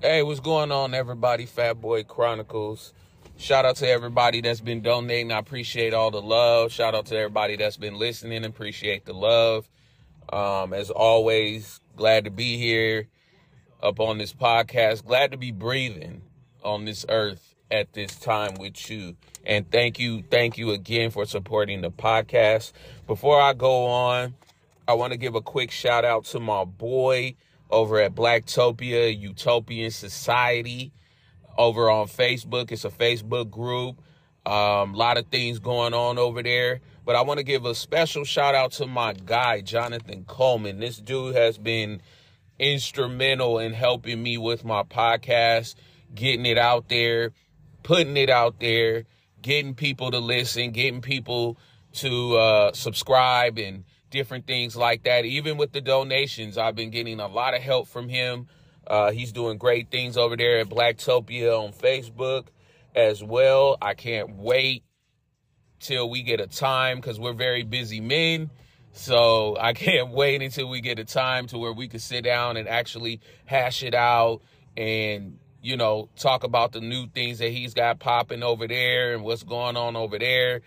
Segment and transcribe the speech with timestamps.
[0.00, 1.44] Hey, what's going on, everybody?
[1.44, 2.92] Fat Boy Chronicles.
[3.36, 5.32] Shout out to everybody that's been donating.
[5.32, 6.70] I appreciate all the love.
[6.70, 8.44] Shout out to everybody that's been listening.
[8.44, 9.68] Appreciate the love.
[10.32, 13.08] Um, as always, glad to be here
[13.82, 15.04] up on this podcast.
[15.04, 16.22] Glad to be breathing
[16.62, 19.16] on this earth at this time with you.
[19.44, 22.70] And thank you, thank you again for supporting the podcast.
[23.08, 24.36] Before I go on,
[24.86, 27.34] I want to give a quick shout out to my boy
[27.70, 30.92] over at Blacktopia Utopian Society
[31.56, 32.70] over on Facebook.
[32.70, 34.00] It's a Facebook group.
[34.46, 36.80] A um, lot of things going on over there.
[37.04, 40.78] But I want to give a special shout out to my guy, Jonathan Coleman.
[40.78, 42.00] This dude has been
[42.58, 45.74] instrumental in helping me with my podcast,
[46.14, 47.32] getting it out there,
[47.82, 49.04] putting it out there,
[49.42, 51.58] getting people to listen, getting people
[51.94, 55.24] to uh, subscribe and different things like that.
[55.24, 58.46] Even with the donations, I've been getting a lot of help from him.
[58.86, 62.46] Uh, he's doing great things over there at Blacktopia on Facebook
[62.94, 63.76] as well.
[63.82, 64.82] I can't wait
[65.80, 68.50] till we get a time because we're very busy men.
[68.92, 72.56] So I can't wait until we get a time to where we can sit down
[72.56, 74.40] and actually hash it out
[74.76, 79.22] and, you know, talk about the new things that he's got popping over there and
[79.22, 80.62] what's going on over there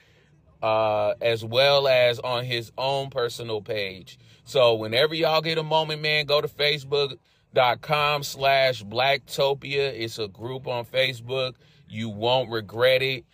[0.62, 4.20] uh, as well as on his own personal page.
[4.44, 9.94] So whenever y'all get a moment, man, go to facebook.com slash blacktopia.
[9.94, 11.54] It's a group on Facebook.
[11.88, 13.26] You won't regret it.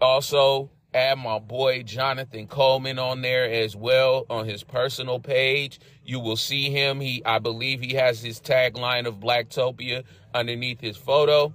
[0.00, 5.80] Also, add my boy Jonathan Coleman on there as well on his personal page.
[6.04, 7.00] You will see him.
[7.00, 11.54] He I believe he has his tagline of Blacktopia underneath his photo.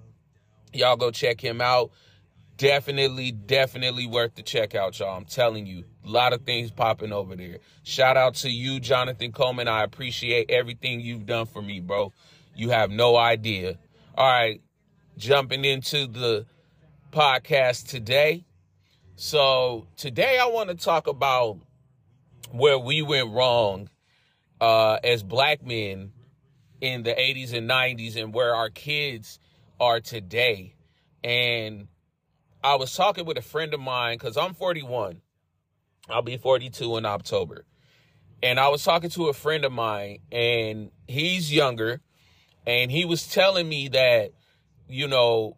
[0.74, 1.92] Y'all go check him out
[2.58, 5.16] definitely, definitely worth the check out, y'all.
[5.16, 7.60] I'm telling you, a lot of things popping over there.
[7.84, 9.68] Shout out to you, Jonathan Coleman.
[9.68, 12.12] I appreciate everything you've done for me, bro.
[12.56, 13.78] You have no idea.
[14.16, 14.62] All right,
[15.18, 16.46] jumping into the
[17.12, 18.46] podcast today.
[19.16, 21.60] So today I want to talk about
[22.52, 23.90] where we went wrong
[24.60, 26.12] uh, as black men
[26.82, 29.40] in the 80s and 90s and where our kids
[29.80, 30.76] are today.
[31.24, 31.88] And
[32.68, 35.22] I was talking with a friend of mine because I'm 41.
[36.10, 37.64] I'll be 42 in October.
[38.44, 42.02] And I was talking to a friend of mine, and he's younger,
[42.66, 44.34] and he was telling me that,
[44.90, 45.56] you know,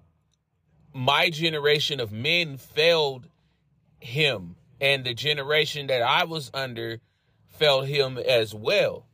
[0.94, 3.28] my generation of men failed
[4.00, 7.00] him, and the generation that I was under
[7.48, 9.08] failed him as well.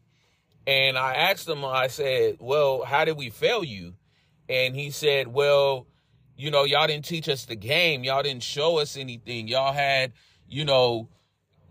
[0.68, 3.94] And I asked him, I said, Well, how did we fail you?
[4.50, 5.88] And he said, Well,
[6.38, 8.04] you know, y'all didn't teach us the game.
[8.04, 9.48] Y'all didn't show us anything.
[9.48, 10.14] Y'all had,
[10.48, 11.08] you know,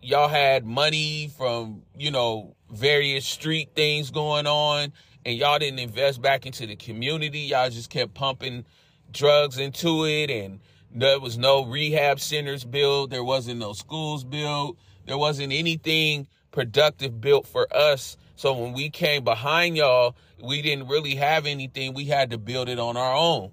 [0.03, 4.93] y'all had money from, you know, various street things going on
[5.25, 7.41] and y'all didn't invest back into the community.
[7.41, 8.65] Y'all just kept pumping
[9.13, 10.61] drugs into it and
[10.95, 13.11] there was no rehab centers built.
[13.11, 14.79] There wasn't no schools built.
[15.07, 18.17] There wasn't anything productive built for us.
[18.37, 21.95] So when we came behind y'all, we didn't really have anything.
[21.95, 23.53] We had to build it on our own.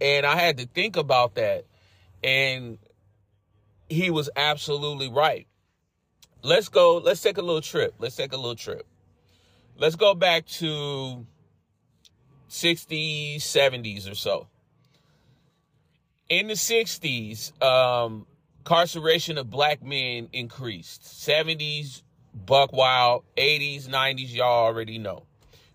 [0.00, 1.66] And I had to think about that.
[2.22, 2.78] And
[3.88, 5.46] he was absolutely right.
[6.42, 7.94] Let's go, let's take a little trip.
[7.98, 8.86] Let's take a little trip.
[9.76, 11.26] Let's go back to
[12.48, 14.48] 60s, 70s or so.
[16.28, 18.26] In the 60s, um,
[18.60, 21.02] incarceration of black men increased.
[21.02, 22.02] 70s,
[22.34, 23.24] buck wild.
[23.36, 25.26] 80s, 90s, y'all already know.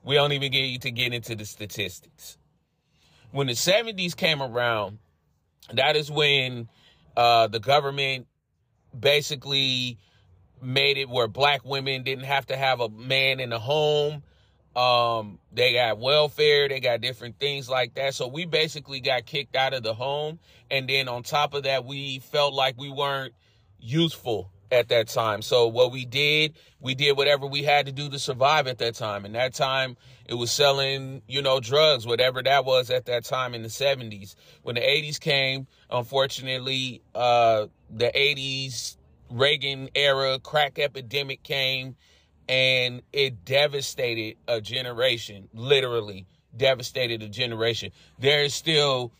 [0.04, 2.38] We don't even get you to get into the statistics
[3.32, 5.00] when the 70s came around,
[5.74, 6.70] that is when
[7.16, 8.28] uh, the government
[8.98, 9.98] basically
[10.62, 14.24] made it where black women didn't have to have a man in the home.
[14.76, 18.14] Um, they got welfare, they got different things like that.
[18.14, 20.40] So we basically got kicked out of the home.
[20.70, 23.34] And then on top of that, we felt like we weren't
[23.80, 25.42] useful at that time.
[25.42, 28.96] So what we did, we did whatever we had to do to survive at that
[28.96, 29.26] time.
[29.26, 33.54] And that time it was selling, you know, drugs, whatever that was at that time
[33.54, 34.36] in the 70s.
[34.64, 38.98] When the 80s came, unfortunately, uh, the 80s
[39.30, 41.96] Reagan era crack epidemic came
[42.50, 46.25] and it devastated a generation, literally
[46.56, 47.92] devastated a generation.
[48.20, 49.12] There is still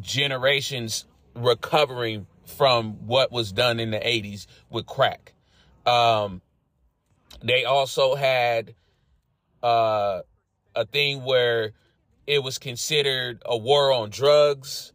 [0.00, 1.04] generations
[1.34, 5.34] recovering from what was done in the 80s with crack.
[5.86, 6.42] Um,
[7.42, 8.74] they also had
[9.62, 10.20] uh,
[10.74, 11.72] a thing where
[12.26, 14.92] it was considered a war on drugs.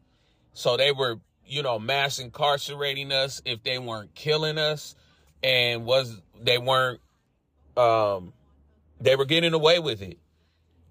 [0.54, 4.96] So they were, you know, mass incarcerating us if they weren't killing us
[5.42, 7.02] and was they weren't
[7.76, 8.34] um
[9.02, 10.18] they were getting away with it.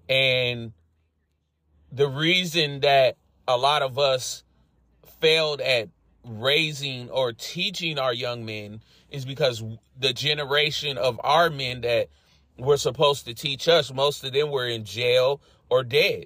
[0.09, 0.73] And
[1.91, 3.17] the reason that
[3.47, 4.43] a lot of us
[5.19, 5.89] failed at
[6.25, 9.63] raising or teaching our young men is because
[9.99, 12.09] the generation of our men that
[12.57, 16.25] were supposed to teach us, most of them were in jail or dead.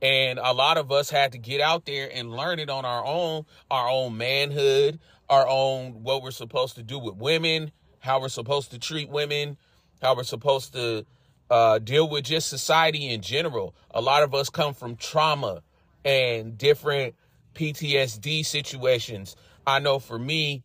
[0.00, 3.04] And a lot of us had to get out there and learn it on our
[3.04, 4.98] own, our own manhood,
[5.28, 7.70] our own what we're supposed to do with women,
[8.00, 9.56] how we're supposed to treat women,
[10.02, 11.06] how we're supposed to
[11.50, 13.74] uh, deal with just society in general.
[13.92, 15.62] A lot of us come from trauma
[16.04, 17.14] and different
[17.54, 19.36] PTSD situations.
[19.66, 20.62] I know for me,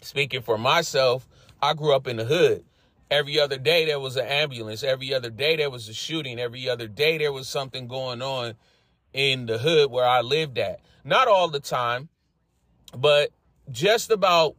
[0.00, 1.28] speaking for myself,
[1.60, 2.64] I grew up in the hood.
[3.10, 4.82] Every other day there was an ambulance.
[4.82, 6.40] Every other day there was a shooting.
[6.40, 8.54] Every other day there was something going on
[9.12, 10.80] in the hood where I lived at.
[11.04, 12.08] Not all the time,
[12.96, 13.30] but
[13.70, 14.56] just about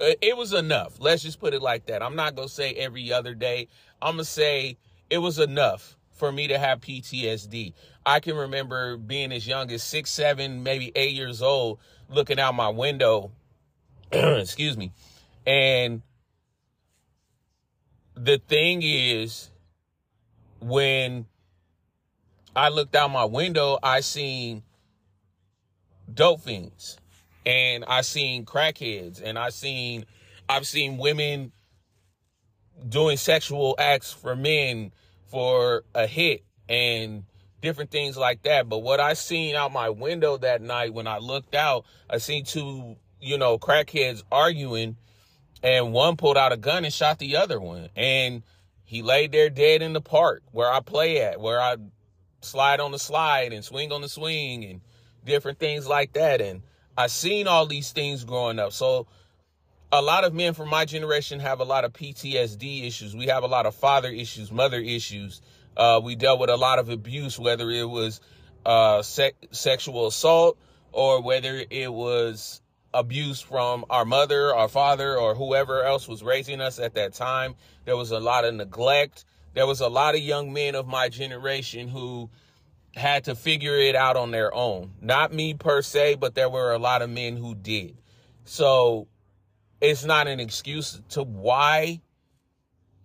[0.00, 0.96] uh, it was enough.
[0.98, 2.02] Let's just put it like that.
[2.02, 3.68] I'm not going to say every other day.
[4.00, 4.78] I'm going to say
[5.10, 7.74] it was enough for me to have PTSD.
[8.06, 11.78] I can remember being as young as six, seven, maybe eight years old,
[12.08, 13.32] looking out my window,
[14.12, 14.92] excuse me,
[15.46, 16.02] and
[18.14, 19.50] the thing is,
[20.60, 21.26] when
[22.54, 24.62] I looked out my window, I seen
[26.12, 26.98] dope fiends
[27.44, 30.04] and I seen crackheads and I seen
[30.48, 31.52] I've seen women
[32.88, 34.92] doing sexual acts for men
[35.34, 37.24] for a hit and
[37.60, 38.68] different things like that.
[38.68, 42.44] But what I seen out my window that night when I looked out, I seen
[42.44, 44.96] two, you know, crackheads arguing
[45.60, 47.88] and one pulled out a gun and shot the other one.
[47.96, 48.44] And
[48.84, 51.78] he laid there dead in the park where I play at, where I
[52.40, 54.82] slide on the slide and swing on the swing and
[55.24, 56.40] different things like that.
[56.40, 56.62] And
[56.96, 58.72] I seen all these things growing up.
[58.72, 59.08] So
[59.94, 63.14] a lot of men from my generation have a lot of PTSD issues.
[63.14, 65.40] We have a lot of father issues, mother issues.
[65.76, 68.20] Uh, we dealt with a lot of abuse, whether it was
[68.66, 70.58] uh, se- sexual assault
[70.90, 72.60] or whether it was
[72.92, 77.54] abuse from our mother, our father, or whoever else was raising us at that time.
[77.84, 79.24] There was a lot of neglect.
[79.54, 82.30] There was a lot of young men of my generation who
[82.96, 84.90] had to figure it out on their own.
[85.00, 87.96] Not me per se, but there were a lot of men who did.
[88.44, 89.06] So
[89.84, 92.00] it's not an excuse to why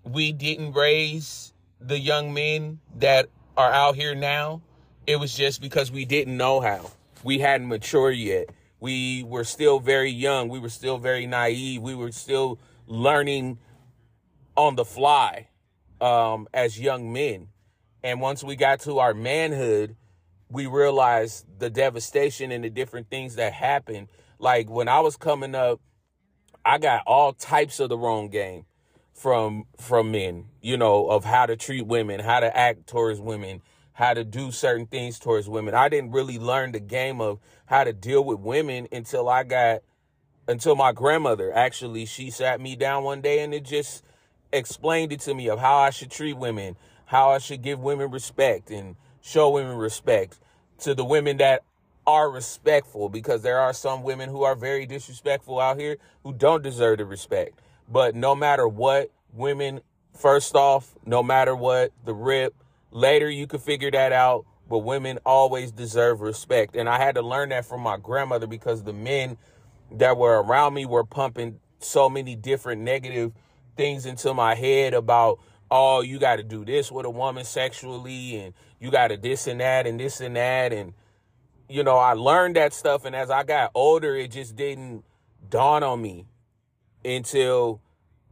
[0.04, 3.28] we didn't raise the young men that
[3.58, 4.62] are out here now.
[5.06, 6.92] It was just because we didn't know how.
[7.24, 8.50] We hadn't matured yet.
[8.80, 10.48] We were still very young.
[10.48, 11.82] We were still very naive.
[11.82, 13.60] We were still learning
[14.56, 15.50] on the fly
[16.00, 17.50] um, as young men.
[18.04, 19.98] And once we got to our manhood,
[20.50, 24.08] we realized the devastation and the different things that happened.
[24.38, 25.82] Like when I was coming up,
[26.70, 28.66] I got all types of the wrong game
[29.12, 33.64] from from men, you know, of how to treat women, how to act towards women,
[33.94, 35.74] how to do certain things towards women.
[35.74, 39.82] I didn't really learn the game of how to deal with women until I got
[40.48, 44.04] until my grandmother actually she sat me down one day and it just
[44.54, 48.12] explained it to me of how I should treat women, how I should give women
[48.12, 50.40] respect and show women respect
[50.82, 51.64] to the women that
[52.08, 56.64] are respectful because there are some women who are very disrespectful out here who don't
[56.64, 57.60] deserve the respect.
[57.88, 59.82] But no matter what, women,
[60.18, 62.56] first off, no matter what, the rip,
[62.92, 66.76] Later, you could figure that out, but women always deserve respect.
[66.76, 69.38] And I had to learn that from my grandmother because the men
[69.92, 73.32] that were around me were pumping so many different negative
[73.76, 78.38] things into my head about, oh, you got to do this with a woman sexually,
[78.38, 80.74] and you got to this and that, and this and that.
[80.74, 80.94] And,
[81.70, 83.06] you know, I learned that stuff.
[83.06, 85.06] And as I got older, it just didn't
[85.50, 86.26] dawn on me
[87.06, 87.82] until,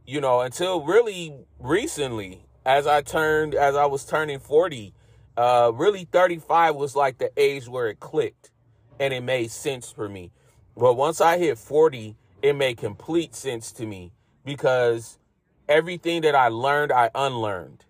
[0.04, 4.92] you know, until really recently as I turned, as I was turning 40,
[5.36, 8.50] uh, really 35 was like the age where it clicked
[8.98, 10.32] and it made sense for me.
[10.76, 14.12] But once I hit 40, it made complete sense to me
[14.44, 15.18] because
[15.68, 17.84] everything that I learned, I unlearned.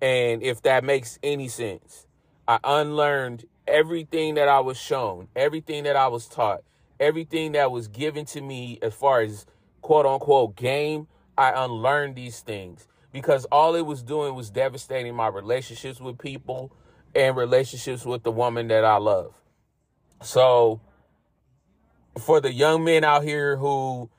[0.00, 2.06] And if that makes any sense,
[2.48, 6.62] I unlearned everything that I was shown, everything that I was taught,
[7.00, 9.46] everything that was given to me as far as
[9.80, 11.08] quote unquote game.
[11.36, 16.72] I unlearned these things because all it was doing was devastating my relationships with people
[17.14, 19.34] and relationships with the woman that I love.
[20.22, 20.80] So
[22.18, 24.10] for the young men out here who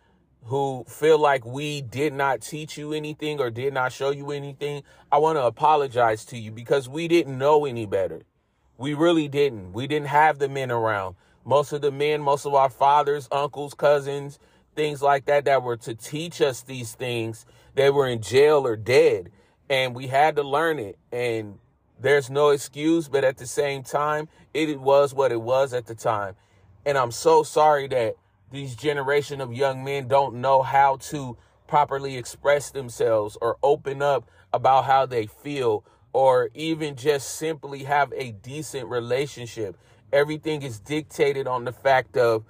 [0.44, 4.84] who feel like we did not teach you anything or did not show you anything,
[5.12, 8.22] I want to apologize to you because we didn't know any better.
[8.77, 9.74] We really didn't.
[9.74, 11.15] We didn't have the men around.
[11.46, 14.39] Most of the men, most of our fathers, uncles, cousins,
[14.75, 18.75] things like that that were to teach us these things they were in jail or
[18.75, 19.32] dead
[19.70, 21.60] and we had to learn it and
[22.00, 25.96] There's no excuse, but at the same time, it was what it was at the
[25.96, 26.36] time.
[26.86, 28.15] And I'm so sorry that
[28.51, 34.29] these generation of young men don't know how to properly express themselves or open up
[34.53, 35.84] about how they feel
[36.16, 39.76] or even just simply have a decent relationship.
[40.14, 42.46] Everything is dictated on the fact of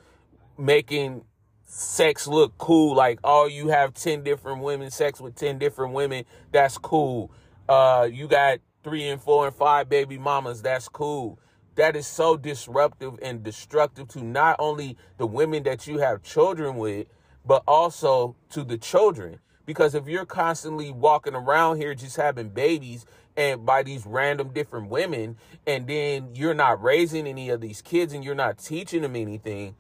[0.56, 1.24] making
[1.64, 2.96] sex look cool.
[2.96, 6.26] Like, oh, you have 10 different women, sex with 10 different women.
[6.52, 7.32] That's cool.
[7.68, 10.62] Uh, you got three and four and five baby mamas.
[10.62, 11.40] That's cool.
[11.74, 16.78] That is so disruptive and destructive to not only the women that you have children
[16.78, 17.08] with,
[17.44, 19.40] but also to the children.
[19.66, 24.90] Because if you're constantly walking around here just having babies and by these random different
[24.90, 25.38] women,
[25.68, 29.76] and then you're not raising any of these kids and you're not teaching them anything,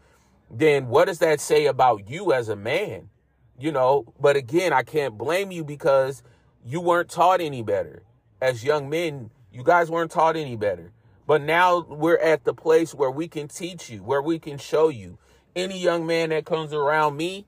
[0.50, 3.10] then what does that say about you as a man?
[3.58, 6.24] You know, but again, I can't blame you because
[6.64, 8.04] you weren't taught any better.
[8.42, 10.92] As young men, you guys weren't taught any better.
[11.28, 14.90] But now we're at the place where we can teach you, where we can show
[14.90, 15.18] you.
[15.56, 17.46] Any young man that comes around me,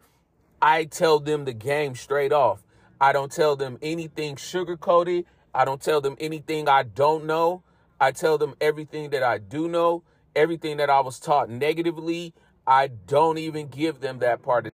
[0.62, 2.64] I tell them the game straight off.
[3.00, 5.26] I don't tell them anything sugar coated.
[5.58, 7.64] I don't tell them anything I don't know.
[8.00, 10.04] I tell them everything that I do know,
[10.36, 12.36] everything that I was taught negatively.
[12.68, 14.77] I don't even give them that part of